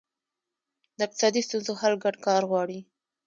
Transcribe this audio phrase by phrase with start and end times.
[0.97, 2.79] د اقتصادي ستونزو حل ګډ کار غواړي.